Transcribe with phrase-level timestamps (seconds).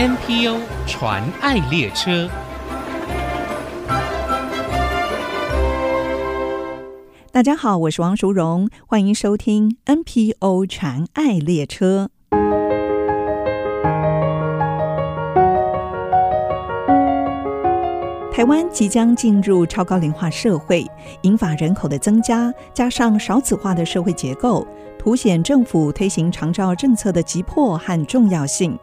[0.00, 2.30] NPO 传爱列车。
[7.32, 12.10] 大家好，我是王淑荣，欢迎收听 NPO 传爱列车。
[18.32, 20.86] 台湾即将进入超高龄化社会，
[21.22, 24.64] 引发人口的增加，加上少子化的社会结构，
[24.96, 28.78] 凸显政府推行长照政策的急迫和重要性。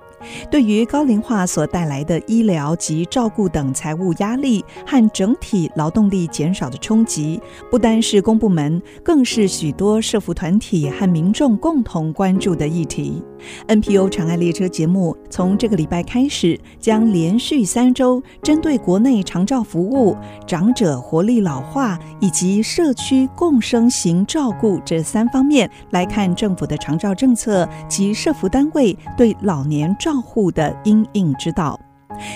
[0.50, 13.24] 对于高龄化所带来的医疗及照顾等财务压力和整体劳动力减少的冲击，不单是公部门，更是许多社福团体和民众共同关注的议题。
[13.68, 20.16] NPO 长爱列车节目从这个礼拜开始，将连续三周，针对国内长照服务、
[20.48, 31.80] 长者活力老化以及社区共生型照顾这三方面来看政府的长照政策及社福单位对老年照护的因应之道。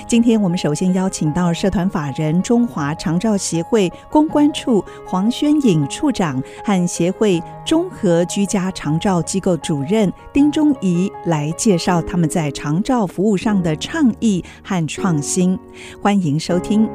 [0.05, 15.57] 今天我们首先邀请到社团法人中华长照协会公关处黄宣颖处长和协会综合居家长照机构主任丁忠仪来介绍他们在长照服务上的倡议和创新。
[16.01, 16.89] 欢迎收听。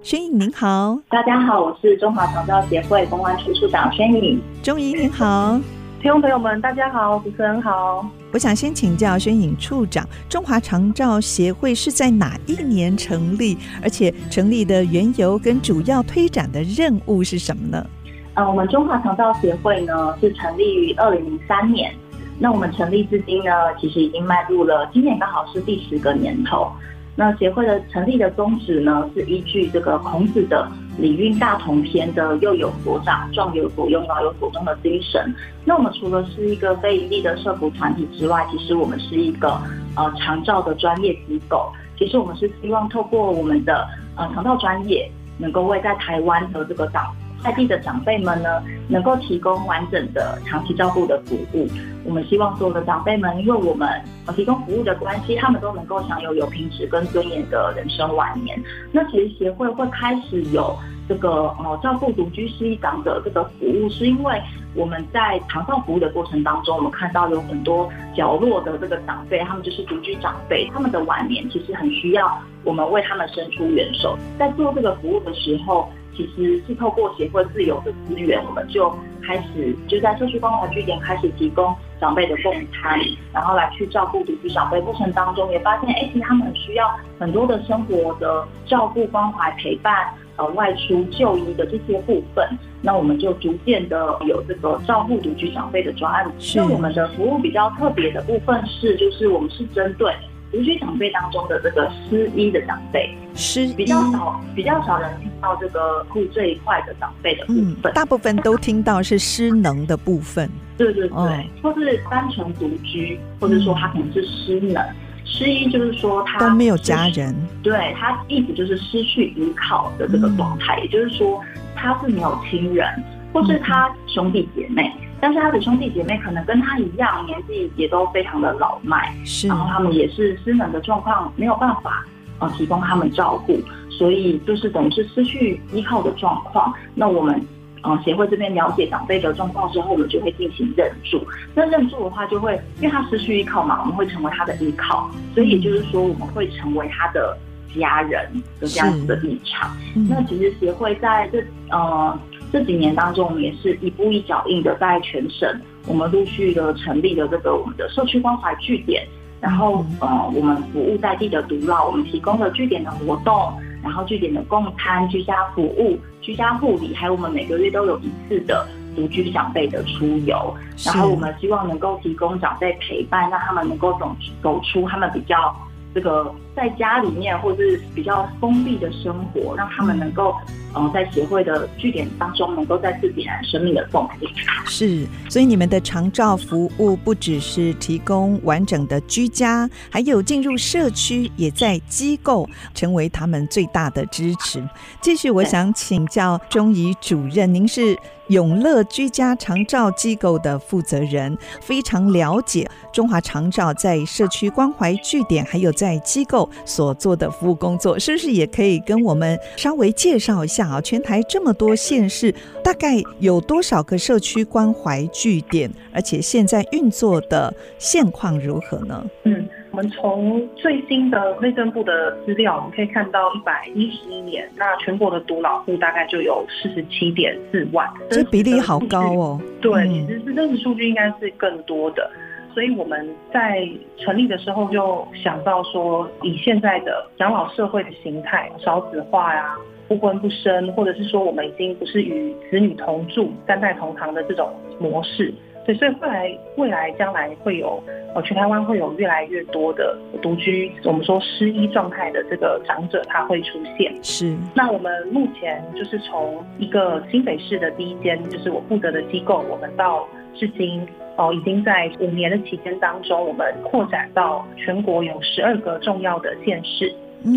[0.00, 4.40] 宣颖您好，大家好，我是中华长照协会公关处处长宣颖。
[4.62, 5.60] 忠仪您好。
[6.02, 8.04] 听众朋友们，大家好，主持人好。
[8.32, 13.56] 我想先请教宣颖处长，中华长照协会是在哪一年成立？
[13.80, 17.86] 而且成立的缘由跟主要推展的任务是什么呢？
[18.34, 21.94] 呃，我们中华长照协会呢是成立于二零零三年，
[22.36, 26.66] 那我们成立至今呢，其实已经迈入了今年刚好是第十个年头。
[27.14, 30.66] 那协会的成立的宗旨呢，是依据这个孔子的
[31.00, 35.34] 《礼运大同篇》的“幼有所长，壮有所用，老有所终”的精神。
[35.64, 39.60] 那我们除了是一个非营利的社福团体之外，其实我们是一个
[39.94, 41.70] 呃长照的专业机构。
[41.98, 51.68] 其实我们是希望透过我们的呃长照专业，能够为在台湾的这个长在地的长辈们呢，能够提供完整的长期照顾的服务。
[52.04, 53.88] 我们希望所有的长辈们，因为我们
[54.34, 58.60] 提供服务的关系，他们都能够享有有品质跟尊严的人生晚年。
[58.92, 60.76] 那其实协会会开始有
[61.08, 64.40] 这个呃照顾独居失忆长者这个服务，是因为
[64.74, 74.18] 我们在长照服务的过程当中，我们看到有很多角落的这个长辈，他们就是独居长辈，他们的晚年其实很需要我们为他们伸出援手。
[74.38, 82.98] 在做这个服务的时候，其实是透过协会自有的资源，我们就开始就在社区关怀据点开始提供长辈的共餐，
[83.32, 86.86] 然后来去照顾独居长辈过程当中，也发现哎，其实他们需要
[87.18, 92.46] 很多的生活的照顾、关怀、陪伴，呃，外出就医的这些部分，
[92.82, 96.30] 那我们就逐渐的有这个照顾独居长辈的专案。
[96.54, 100.12] 那我们的服务比较特别的部分是，就是我们是针对。
[100.52, 110.48] 独居长辈当中的这个失医的长辈，失医比较少，比较少人听到这个护这一块的长辈的部分，嗯，大部分都听到是失能的部分。
[110.76, 114.82] 对对对，哦、或是单纯独居，或者说他可能是失能。
[114.82, 121.40] 嗯、失忆就是说他都没有家人，对他意思就是失去依靠的这个状态，嗯、也就是说
[121.74, 122.86] 他是没有亲人，
[123.32, 124.92] 或是他兄弟姐妹。
[124.96, 132.04] 嗯但是他的兄弟姐妹可能跟他一样，年纪也都非常的老迈，是然后他们也是失能的状况，没有办法
[132.40, 133.56] 呃提供他们照顾，
[133.88, 136.74] 所以就是等于是失去依靠的状况。
[136.96, 137.40] 那我们
[137.82, 141.24] 呃协会这边了解长辈的状况之后，我们就会进行认助。
[141.54, 147.38] 那认助的话，就会因为他失去依靠嘛，我们会成为他的依靠，所以也就是说，我们会成为他的
[147.78, 148.28] 家人
[148.58, 149.70] 的这样子的立场。
[149.94, 151.40] 嗯、那其实协会在这
[151.70, 152.18] 呃。
[152.52, 155.48] 这几年当中，我们也是一步一脚印的在全省，
[155.86, 159.08] 我们陆续的成立了这个我们的社区关怀据点，
[159.40, 163.34] 然后呃，我们服务在地的独老，我们提供了据点的活动，
[163.82, 175.56] 然后据点的共餐、居家服务、居家护理，还有我们每个月都有一次的独居长辈的出游，然后我们希望能够提供长辈陪伴，让他们能够走走出他们比较
[175.94, 180.36] 这个在家里面或者是比较封闭的生活，让他们能够。
[180.74, 184.28] 嗯，在协会的据点当中，能够再次点燃生命的动力。
[184.66, 194.66] 是，所以你们的长照服务不只是提供完整的居家，还有进入社区，也在机构成为他们最大的支持。
[195.00, 197.96] 继续，我想请教中仪主任，您是
[198.28, 210.61] 永乐居家长照机构的负责人，非常了解中华长照在社区关怀据点还有在机构所做的服务工作，是不是也可以跟我们稍微介绍一下？
[210.62, 212.32] 下啊，全台这么多县市，
[212.62, 215.70] 大概有多少个社区关怀据点？
[215.92, 219.04] 而且现在运作的现况如何呢？
[219.24, 229.40] 嗯，我们从最新的内政部的资料，我们可以看到，一百一十一年，那全国的独老户大概就有四十七点四万，这比例好高哦。
[229.60, 232.10] 对，其实是真实数据应该是更多的。
[232.54, 233.66] 所以我们在
[233.96, 239.56] 成立的时候就想到说，以现在的养老社会的形态，少子化呀、啊、
[239.92, 244.50] 不婚不生，或者是说我们已经不是与子女同住、三代同堂的这种
[244.80, 245.30] 模式，
[245.66, 247.78] 对，所以后来未来将来会有，
[248.14, 253.92] 呃，全台湾会有越来越多的独居，我们说失依状态的这个长者，他会出现。
[254.02, 254.34] 是。
[254.54, 260.88] 那我们目前就是从一个新北市的第一间，就是我负责的机构，我们到至今。
[261.18, 266.90] 哦，已经在五年的期间当中，我们扩展到全国有十二个重要的县市，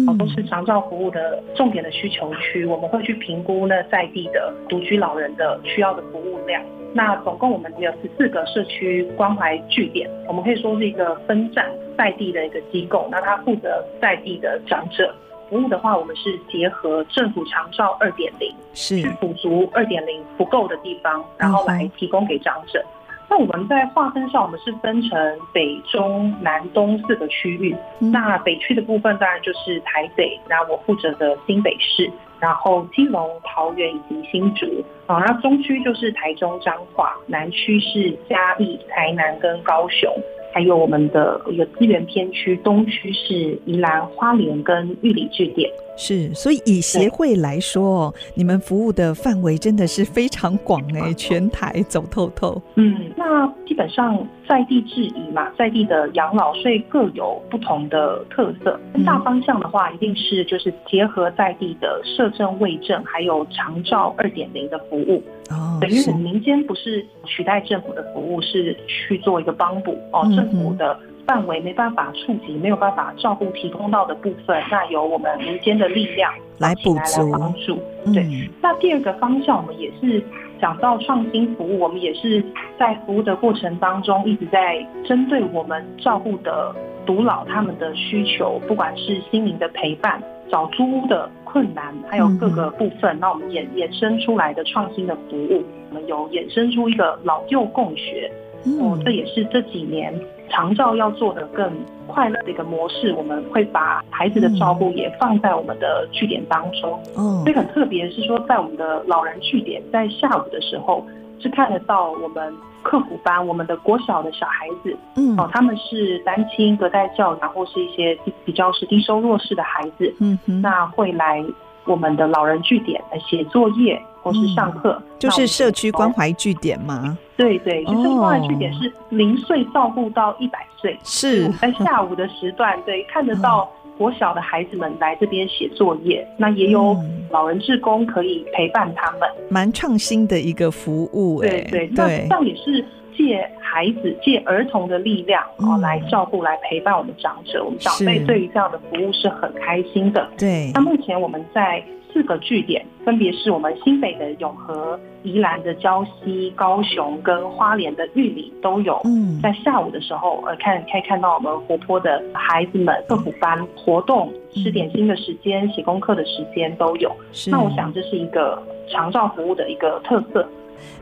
[0.08, 2.66] 哦，都是长照服务的重点的需求区。
[2.66, 6.62] 我们会去评估呢在地的独居老人的需要的服务量。
[6.94, 13.08] 那总共我们有十四个社区关怀据点，我们可以说是一个分站在地的一个机构。
[13.12, 15.14] 那它负责在地的长者
[15.50, 22.84] 服务的话，我们是结合政府长照二点零，是去补足二点零不够的地方，然后来提供给长者。
[23.30, 27.76] 那我们在划分上，我们是分成北、中、南、东四个区域。
[28.00, 34.66] 那北区的部分当然就是台北，那我负责的新北市，然后基隆、桃园以及新竹。
[35.08, 40.12] 啊，那中区就是台中、彰化，南区是嘉义、台南跟高雄。
[40.56, 45.70] 还有我们的一个资源片区，东区是宜兰花莲跟玉里据点。
[45.98, 52.62] 是，所以以协会来说，你们服务的范围真的是非常广哎，全台走透透。
[52.76, 58.80] 嗯，那基本上在地制宜嘛，在地的养老税各有不同的特色。
[59.06, 65.22] 大方向的话，一定是就是结合在地的社政、卫政，还有长照二点零的服务。
[65.50, 70.24] 哦，等于我们民间不是取代政府的服务，是去做一个帮补哦。
[70.36, 77.78] 政府的范围没办法触及，没有办法照顾提供到的部分，那由我们民间的力量来补足、来帮助。
[78.14, 80.24] 对、嗯，那第二个方向，我们也是
[80.60, 82.44] 讲到创新服务，我们也是
[82.80, 86.76] 在服务的过程当中一直在针对我们照顾的
[87.06, 90.22] 独老他们的需求，不管是心灵的陪伴。
[90.52, 98.30] 找租屋的困难，还有各个部分，那、嗯、我们衍衍生出来的创新的服务，我们有衍生出一个老幼共学，
[98.66, 100.14] 嗯，哦、这也是这几年
[100.50, 101.72] 长照要做的更
[102.08, 103.14] 快乐的一个模式。
[103.14, 111.08] 我们会把孩子的照顾也放在我们的据点当中，嗯，所以很特别是说，在我们的老人据点，在下午的时候
[111.40, 112.54] 是看得到我们。
[112.86, 118.16] 客服班，我们的国小的小孩子，嗯，哦，他们是单亲、隔代教养，或是一些
[118.46, 121.44] 比较是低收入式的孩子，嗯，那会来
[121.86, 127.18] 我们的老人据点来写作业或是上课，嗯，就是社区关怀据点吗？
[127.36, 133.68] 对对，就是社区关怀据点是零岁照顾到一百岁，是在下午的时段，对，看得到。
[133.98, 136.96] 国小的孩子们来这边写作业，那也有
[137.30, 141.50] 老人志工可以陪伴他们，蛮、嗯、创新的一个服务、欸。
[141.50, 142.84] 对对对，那这样也是
[143.18, 147.64] 借孩子、借儿童的力量啊、嗯，来照顾、来陪伴我们长者。
[147.64, 150.30] 我们长辈对于这样的服务是很开心的。
[150.38, 151.84] 对，那目前我们在。
[152.16, 159.02] 四个据点分别是我们新北的永和、宜兰的礁溪、高雄跟花莲的玉里都有。
[159.04, 167.14] 嗯，在下午的时候，呃，看可以看到我们活泼的孩子们，课辅班活动、吃点心的时间、写功课的时间都有。
[167.52, 170.48] 那我想这是一个长照服务的一个特色。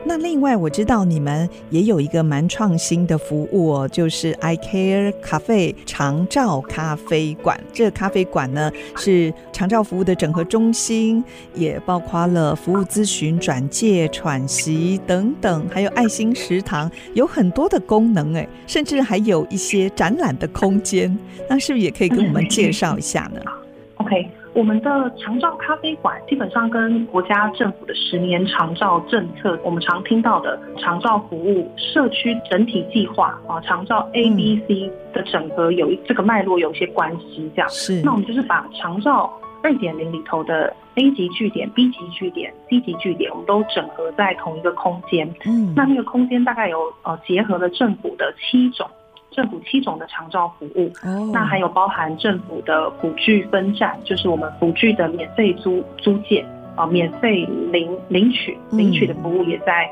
[0.04, 7.58] 那另外我知道你们也有一个蛮创新的服务哦，就是 I Care Cafe 长照咖啡馆。
[7.72, 21.16] 这个咖啡馆呢是长照服务的整合中心，也包括了服务咨询、转介、喘息等等，还有爱心食堂，有很多的功能哎，甚至还有一些展览的空间。
[21.48, 23.40] 那是不是也可以跟我们介绍一下呢？
[23.46, 23.52] 嗯
[23.96, 24.30] ，OK。
[24.54, 38.00] 我们的长照咖啡馆基本上跟国家政府的十年长照政策，我们常听到的长照服务社区整体计划啊，长照 A、B、C 的整合有一这个脉络有一些关系，这样是。
[38.02, 39.28] 那我们就是把长照
[39.60, 45.28] 二点零里头的 A 级据点、B 级据点、C 级据点，我们都整合在同一个空间。
[45.46, 48.88] 嗯，那那个空间大概有呃结合了政府的七种。
[49.34, 51.30] 政府七种的长照服务，oh.
[51.32, 59.90] 那还有包含政府的辅具分站，就是我们辅具的免费租租借啊，免费领领取领取的服务也在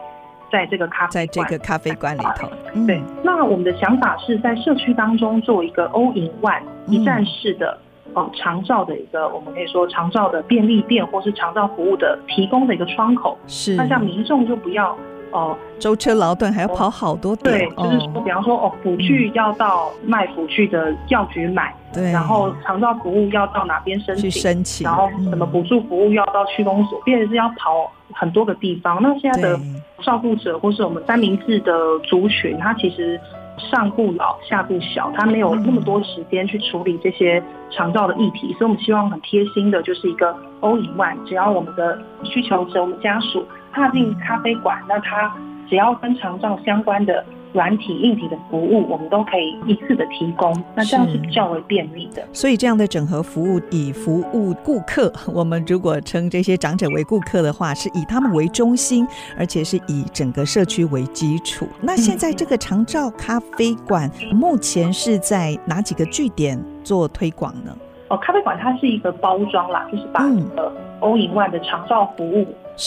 [0.50, 2.48] 在这个咖啡在这个咖啡馆里头。
[2.86, 7.76] 对，那我们的想法是在社区当中做一个 all in one 一站式的
[8.14, 13.36] 哦长照的一个，我们可以说长照的便利店或是长照服务的提供的一个窗口。
[13.46, 14.96] 是，那像民众就不要。
[15.32, 17.58] 哦，舟车劳顿还要跑好多点。
[17.58, 24.30] 对，就是说，比方说，哦，辅具要到卖辅具的药局买，对，然后长照服务要到哪边申请？
[24.30, 29.02] 去申请，然后什么补助服务要到区公所，变成是要跑很多个地方。
[29.02, 29.58] 那现在的
[30.02, 31.72] 照顾者或是我们三明治的
[32.04, 33.18] 族群，他其实
[33.56, 43.42] 上不老下不小，他没有那么多时间去处理这些肠道的议题，所以我们希望很贴心的，就是一个 all in one，只要我们的需求者，我们家属。
[43.72, 45.32] 踏进咖啡馆，那它
[45.68, 50.54] 只要跟长照相关的软体、硬体的服务，我们都可以一次的提供。
[50.74, 52.22] 那这样是比较为便利的。
[52.32, 59.06] 所以这样的整合服务，以服务顾客，我们如果称这些长者为顾客的话，是以他们为中心，
[59.38, 61.66] 而且是以整个社区为基础。
[61.80, 67.76] 那现在这个长照咖啡馆目前是在哪几个据点做推广呢？
[68.08, 70.22] 哦，咖啡馆它是一个包装啦，就是把
[70.56, 72.46] 呃 all in one 的长照服务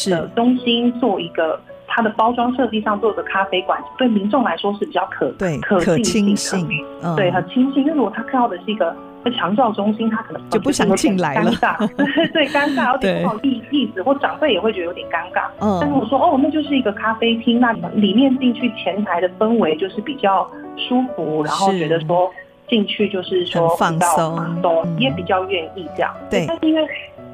[0.09, 7.85] 的中心做一个它的包装设计上做一个咖啡馆，对民众来说是比较可对可亲近的，嗯、对很亲近。
[7.85, 8.95] 那如果他看到的是一个
[9.37, 11.87] 长照中心，他可能就不想进来了，尴尬，
[12.33, 15.47] 对尴尬，有点不好意思，或长辈也会觉得有点尴尬。
[15.59, 22.31] 嗯，但是我说哦，那就是一个咖啡厅，那里面进去前台的氛围就是比较舒服，然后觉得说。
[22.67, 26.11] 进去就是说放松，都也比较愿意这样。
[26.31, 26.83] 对，但是因为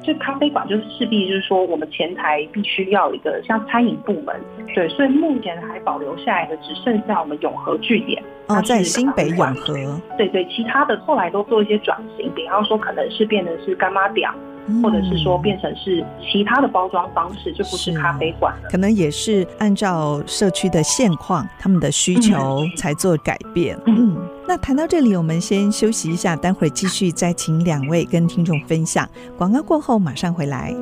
[0.02, 4.34] 这咖啡馆就是势必就是说，我们前台必须要一个像餐饮部门，
[4.74, 8.22] 对，所以目前还保留下来的只剩下我们永和据点。
[8.48, 9.74] 哦，在新北永和。
[10.18, 14.28] 对对，其他的后来都做一些转型，比方说可能是变成是干妈店。
[14.80, 18.68] 或者是说变成是其他的包装方式，就不是咖啡馆了。
[18.70, 23.76] 可能也是按照社区的现况，他们的需求才做改变。
[23.86, 29.08] 嗯，嗯，那谈到这里，我们先休息一下，待会儿继续再请两位跟听众分享。
[29.38, 30.74] 广告过后马上回来。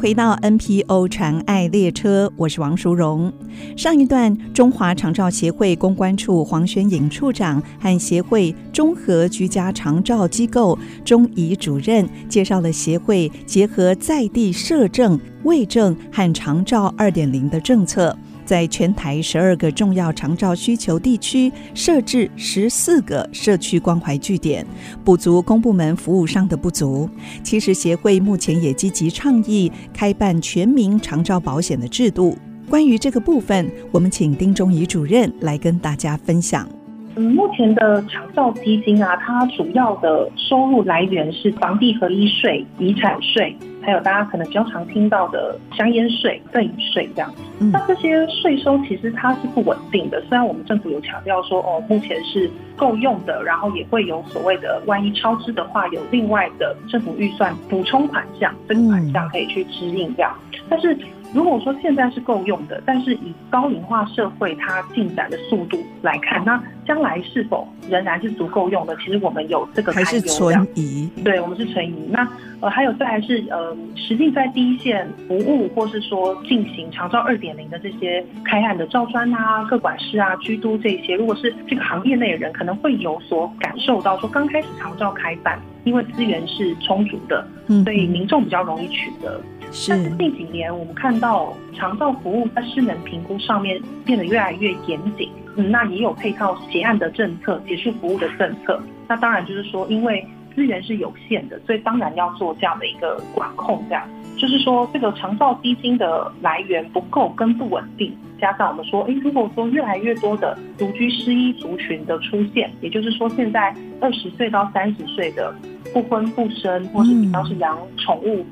[0.00, 3.30] 回到 NPO 传爱列车，我是王淑荣。
[3.76, 18.16] 上一段，中华长照协会公关处黄宣颖处长和协会综合居家长照机构钟怡主任介绍了协会结合在地社政、卫政和长照二点零的政策。
[18.50, 24.66] 在全台十二个重要长照需求地区设置十四个社区关怀据点，
[25.04, 27.08] 补足公部门服务上的不足。
[27.44, 32.36] 其实协会目前也积极倡议开办全民长照保险的制度。
[32.68, 36.68] 关于这个部分，我们请丁忠仪主任来跟大家分享。
[37.16, 43.56] 嗯，目前的长照基金啊，它主要的收入来源是房地合一税、遗产税。
[43.82, 47.34] 还有大家可能比较常听到的香烟税、赠与税这样，
[47.72, 50.20] 那这些税收其实它是不稳定的。
[50.28, 60.30] 虽然我们政府有强调说，哦，目前是够用的，然后也会有所谓的，万一超支的话，有另外的政府预算补充款项，这个款项可以去支应这样。
[60.68, 60.94] 但是
[61.32, 68.96] 如果说现在是够用的，但是以高龄化社会它进展的速度来看，那将来是否仍然是足够用的？
[68.96, 69.92] 其实我们有这个。
[69.92, 71.08] 还是存疑？
[71.24, 72.08] 对，我们是存疑。
[72.10, 72.26] 那
[72.60, 87.46] 呃，还有再来是呃，实际在第一线服务，或是说进行长照二点零的这些开案的照专啊、各管师啊、居都这些，如果是这个行业内的人，可能会有所感受到说，刚开始长照开办，因为资源是充足的，
[87.84, 89.40] 所以民众比较容易取得。
[89.59, 98.82] 是，但是近几年我们看到长照服务在失能评估上面变得越来越严谨，嗯，那也有配套结案的政策、结束服务的政策。
[99.08, 103.82] 那当然就是说，因为资源是有限的，所以当然要做这样的一个管控。
[103.88, 115.54] 这样就是说，这个长照基金的来源不够跟不稳定，加上我们说，诶，如果说越来越多的独居失依族群的出现，也就是说，现在二十岁到三十岁的。
[115.92, 118.44] 不婚不生，或是比较是养宠物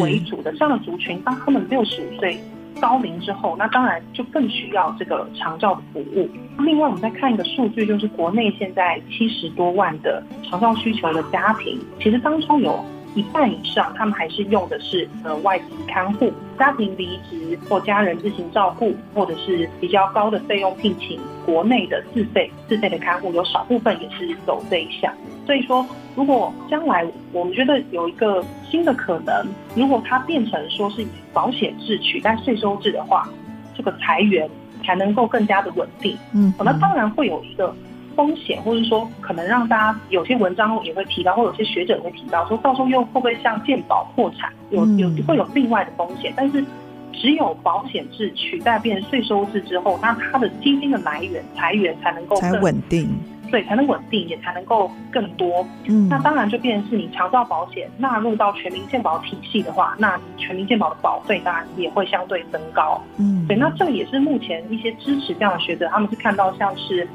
[0.00, 2.38] 为主的这样的族群，当他们六十五岁
[2.80, 6.28] 高龄之后，那当然就更需要这个长照的服务。
[6.58, 12.84] 另外，我们再看一个数据，就是国内现在七十多万的长照需求的家庭，其实当中有
[13.14, 25.12] 一半以上，他们还是用的是呃外籍看护，家庭离职或家人自行照顾，或者是比较高的费用聘请国内的自费自费的看护，有少部分也是走这一项。
[25.46, 33.28] 所以说，如果将来我们觉得有一个新的可能，如果它变成说是以保险制取代税收制的话，
[33.76, 34.48] 这个裁员
[34.82, 36.16] 才能够更加的稳定。
[36.32, 37.74] 嗯，那当然会有一个
[38.14, 46.32] 风险，或者说可能让大家有些文章也会提到，或有些学者也会提到，说到时候又会不会像健保破产，有有会有另外的风险。
[46.36, 46.64] 但是
[47.12, 53.08] 只有保险制取代变成税收制之后，那它的基金的来源财源才能够才稳定。
[53.50, 55.64] 对，才能稳定，也才能够更多。
[55.84, 63.00] 嗯，那当然就变成是你强照保险纳入到全民健保体系的话，那全民健保的保费当然也会相对增高。
[63.16, 67.06] 嗯，对，那这个也是目前一些支持这样的学者，他们是看到像是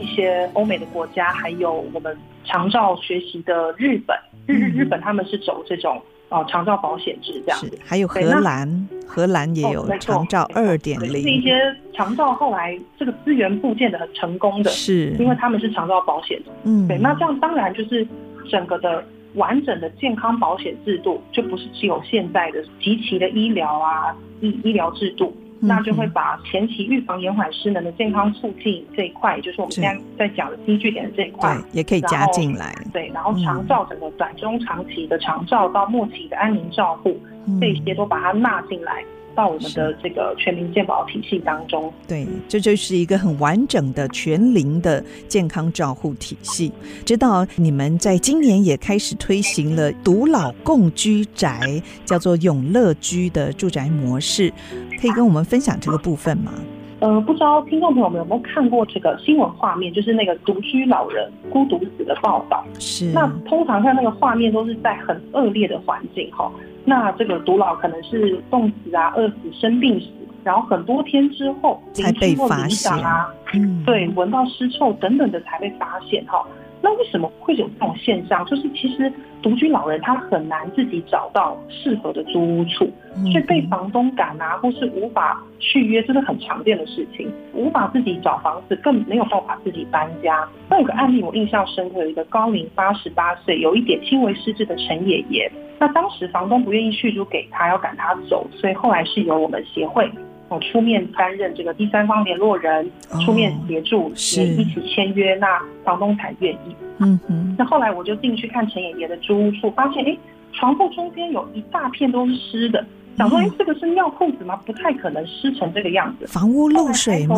[0.00, 6.00] 一些欧美的国家，还有我们长照学习的日本，日日日本他们是走这种。
[6.30, 11.22] 哦，长照保险制这样子，还有荷兰，荷兰也有长照二点零。
[11.22, 11.58] 是一些
[11.94, 16.38] 长照后来这个资源部件的很成功的，是因为他们是长照保险。
[16.64, 18.06] 嗯，对，那这样当然就是
[18.50, 19.02] 整个的
[19.36, 25.34] 完整的健康保险制度，就不是只有现在的极其的医疗啊医医疗制度。
[25.60, 32.74] 那就会把前期预防延缓失能的健康促进这一块，也就是我们现在在讲的低据点的这一块，也可以加进来。
[32.92, 37.18] 对，然后长照整个短中长期的长照到末期的安宁照护，
[37.60, 39.04] 这些都把它纳进来。
[39.38, 46.72] 到我们的这个全民健保体系当中，对，这就是一个很完整的全龄的健康照护体系。
[47.06, 54.52] 知道你们在今年也开始推行了独老共居宅，叫做永乐居的住宅模式，
[55.00, 56.52] 可以跟我们分享这个部分吗？
[56.98, 62.64] 呃，不知道听众朋友们有没有看过这个新闻画面，就是那个独居老人孤独死的报道。
[62.80, 66.50] 是，那通常像那个画面都是在很恶劣的环境哈。
[66.88, 70.06] 那这个独老可能是冻死啊、饿死、生病死，
[70.42, 76.42] 然后很多天之后才被发现啊，嗯，对，闻到尸臭等等的才被发现哈。
[76.80, 78.44] 那为什么会有这种现象？
[78.46, 82.88] 就是其实独居老人他很难自己找到适合的租屋处，
[83.32, 87.30] 所以被房东赶啊，或是无法续约，这是很常见的事情。
[87.52, 90.48] 无法自己找房子，更没有办法自己搬家。
[90.70, 95.50] 那有个案例我印象深刻，有一个高龄八十八岁、有一点轻微失智的陈爷爷。
[95.80, 100.08] 那当时房东不愿意续租给他，要赶他走，所以后来是由我们协会。
[100.48, 102.90] 我出面担任这个第三方联络人，
[103.24, 106.74] 出面协助，也一起签约，那房东才愿意。
[106.98, 107.54] 嗯哼。
[107.58, 110.16] 那后来我就进去看陈爷爷的租屋处，发现哎，
[110.52, 112.84] 床铺中间有一大片都是湿的，
[113.16, 114.58] 想说哎，这个是尿裤子吗？
[114.64, 116.26] 不太可能湿成这个样子。
[116.26, 117.36] 房屋漏水吗？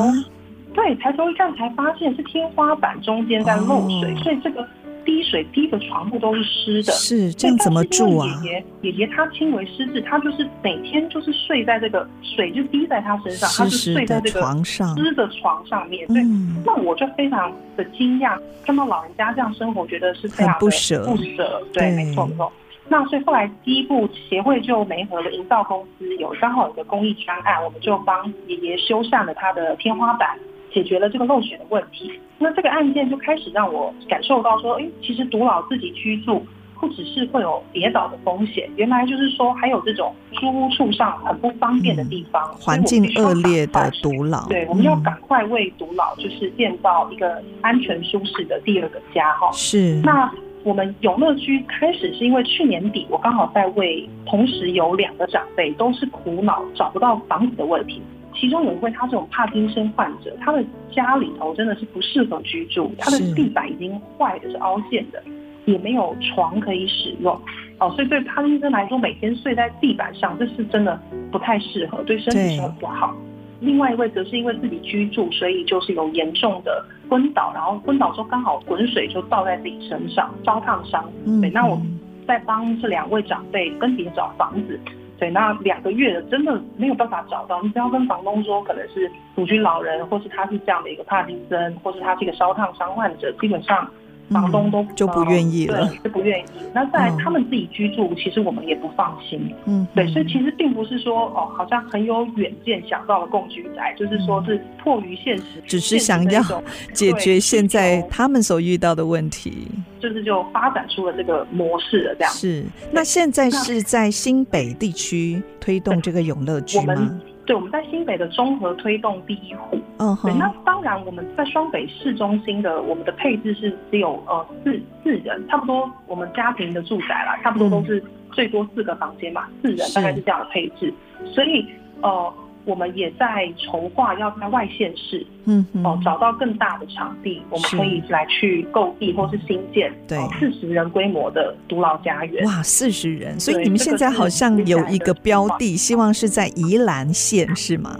[0.72, 4.66] 对，抬头一看才发现是天花板中间在漏水，所以这个。
[5.04, 8.26] 滴水滴的床铺都是湿的，是这样怎么住啊？
[8.44, 16.06] 爷爷爷爷他轻微失智，他就是每天就是睡在这个水就滴在他身上，他就睡在这个床上湿的床上面。
[16.08, 16.22] 对，
[16.64, 21.62] 那我就非常的惊讶，看到老人家这样生活，觉得是非常的不舍不舍。
[21.72, 22.52] 对，没错没错。
[22.88, 30.36] 那所以后来第一步协会就媒合了营造公司，有刚好有个公益专案，我们就帮爷爷修缮了他的天花板。
[30.72, 36.44] 解决了这个漏水的问题，那这个案件就开始让我感受到说，哎，其实独老自己居住
[36.80, 44.48] 不只是会有跌倒的风险，原来就是说还有这种租屋处上很不方便的地方，嗯、环境恶劣的独老。
[44.48, 49.50] 对，我们要赶快为独老就是建造一个安全舒适的第二个家哈。
[49.52, 50.00] 是。
[50.02, 58.02] 那我们永乐居开始是因为去年底我刚好在为同时有两个长辈都是苦恼找不到房子的问题。
[58.34, 65.22] 其中有一位，他这种帕金森患者，他的家里头真的是不适合居住，他的地板已经坏的是凹陷的，
[65.66, 67.38] 也没有床可以使用，
[67.78, 70.98] 哦，所以对帕金森来说，每天睡在地板上，这是真的
[71.30, 73.14] 不太适合，对身体是很不好。
[73.60, 81.04] 另外一位则是因为自己居住，所以就是有严重的昏倒，然后昏倒之后刚好滚水就倒在自己身上，烧烫伤。
[81.26, 81.78] 嗯，对，那我
[82.26, 84.80] 在帮这两位长辈分别找房子。
[85.20, 93.86] 对，那两个月的真的没有办法找到，你只要跟房东说可能是独居老人，或是他是这样的一个帕金森，或是他是一个烧烫伤患者，基本上
[94.30, 96.44] 房东都、嗯、就不愿意了，对，就不愿意。
[96.72, 99.52] 那再来他们自己居住，嗯、其实我们也不放心。
[99.66, 106.42] 嗯，对，所以其实并不是说哦，好像很有远见想到了共居宅，就是说是迫于现实，只是想要
[106.94, 109.68] 解决现在他们所遇到的问题。
[110.00, 112.64] 就是就发展出了这个模式了，这样是。
[112.90, 117.20] 那现在是在新北地区推动这个永乐居吗？
[117.50, 119.76] 对，我们在新北的综合推动第一户。
[119.98, 120.30] 嗯哼。
[120.30, 130.94] 对，那当然我们在双北市中心的我们的配置是只有呃四四人，差不多我们家庭的住宅啦，差不多都是最多四个房间嘛，四人大概是这样的配置。
[131.34, 131.66] 所以
[132.02, 132.32] 呃。
[132.64, 142.44] 我们也在筹划要在外县市，嗯哦，找到更大的场地，我们可以来去购地或是新建，对，四十人规模的独老家园。
[142.44, 143.38] 哇，四十人！
[143.40, 147.96] 所以你们现在好像有一个标的，希望是在宜兰县，是吗？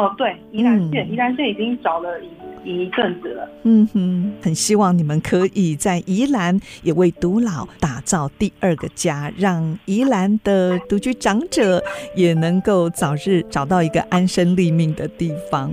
[0.00, 2.28] 哦，对，宜兰县，嗯、宜兰县已经找了一
[2.62, 3.48] 一阵子了。
[3.64, 11.82] 嗯哼，很希望你们可以在宜兰也为独老打造第二个家，让宜兰的独居长者
[12.14, 15.70] 也能够早日找到一个安身立命的地方。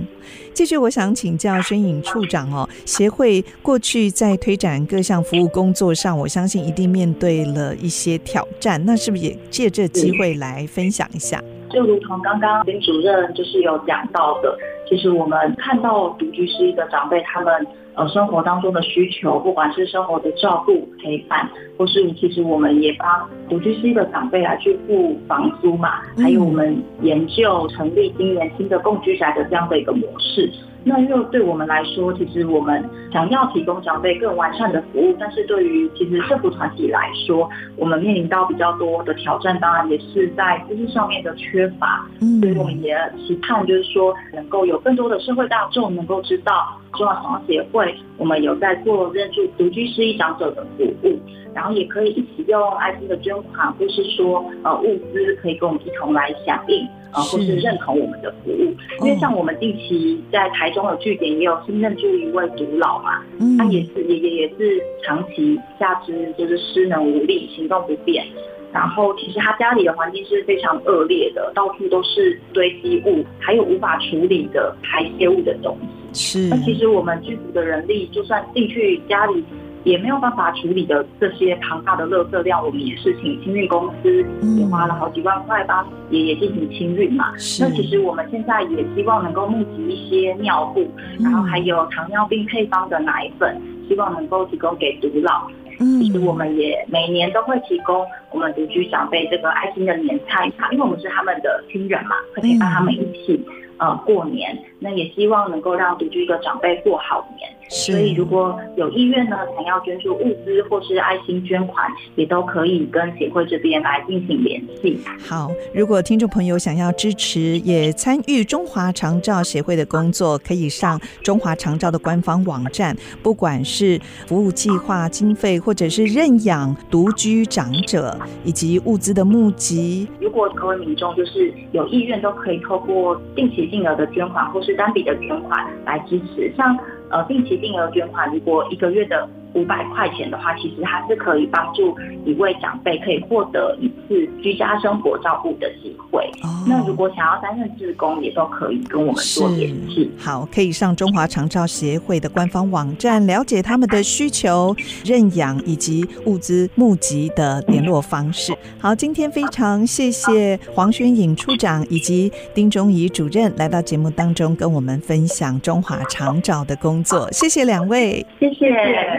[0.52, 11.42] 继续，我想请教宣颖处长哦，协会过去在推展各项服务工作上，我相信一定面对了一些挑战，那是不是也借这机会来分享一下？
[11.70, 14.56] 就如同刚刚林主任就是有讲到的，
[14.88, 30.50] 其实我们看到独居失忆的长辈，他们呃生活当中的需求，不管是生活的照顾陪伴，或是其实我们也帮独居失忆的长辈来去付房租嘛，还有我们研究成立今年新的共居宅的这样的一个模式。
[30.84, 42.06] 那又对我们来说，其实我们想要提供长辈更完善的服务，但是对于其实社福团体来说，我们面临到比较多的挑战，当然也是在资讯上面的缺乏。
[42.20, 51.18] 嗯，所以我们也期盼就是说，能够有更多的社会大众能够知道中华长协会，我们有在做认助独居失忆长者的服务，
[51.58, 56.86] 然后也可以一起用爱心的捐款，或是说呃物资，可以跟我们一同来响应。
[57.10, 63.24] 啊，或是认同我们的服务，因为像我们近期在台中的据点也有新认助一位独老嘛，
[63.56, 68.26] 他也是也也也是长期下肢就是失能无力，行动不便，
[68.74, 75.74] 然后其实他家里的环境是非常恶劣的，到处都是堆积物，还有无法处理的排泄物的东
[76.12, 76.12] 西。
[76.12, 79.42] 是，那其实我们剧组的人力就算进去家里。
[79.84, 84.24] 也没有办法处理的这些庞大的垃圾量，我们也是请清运公司
[84.56, 87.32] 也花了好几万块帮爷爷进行清运嘛。
[87.60, 90.86] 那其实我们现在也希望能够募集一些尿布，
[91.20, 95.48] 然后还有糖尿病配方的奶粉，希望能够提供给独老。
[95.78, 103.40] 其实我们也每年都会提供我们独居长辈这个爱心的年菜，因为我们是他们的亲人嘛，会陪伴他们一起
[103.78, 104.58] 呃过年。
[104.80, 107.48] 那也希望能够让独居一个长辈过好年。
[107.68, 114.98] 所以，如果有意愿呢，想要捐助物资或是爱心捐款，也都可以跟协会这边来进行联系。
[115.18, 130.08] 好，如果听众朋友想要支持，也参与中华长照协会的工作，可以上中华长照的官方网站，不管是服务计划经费，或者是认养独居长者，以及物资的募集。
[130.20, 136.50] 如果各位民众就是有意愿，都可以透过定期定额的捐款，或是单笔的捐款来支持。
[136.56, 136.76] 像
[137.10, 146.22] 呃，定期定额捐款，如果一个月的五百块钱的话，其实还是可以帮助一位长辈可以获得一次居家生活照顾的机会。
[146.42, 150.08] 哦，那如果想要担任志工，也都可以跟我们做联系。
[150.16, 158.56] 好，可以上中华长照协会的官方网站了解他们的需求、认养以及物资募集的联络方式。
[158.78, 167.28] 好，今天非常谢谢黄宣颖处长以及丁忠仪主任来到节目当中跟我们分享中华长照的工作。
[167.32, 168.68] 谢谢两位，谢谢。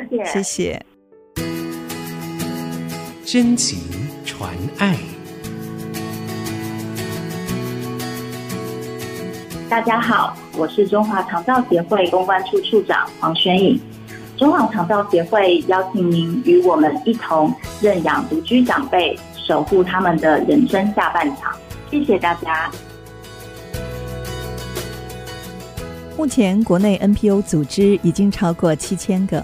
[0.09, 0.28] 谢谢。
[3.25, 3.79] 真情
[4.23, 4.95] 传爱。
[9.67, 13.79] 大家好，我是中华肠道协会公关处处长黄宣颖。
[14.37, 21.55] 中华肠道协会邀请您与我们一同认养独居长辈，守护他们的人生下半场。
[21.89, 22.69] 谢谢大家。
[26.15, 29.43] 目前国内 NPO 组织已经超过七千个。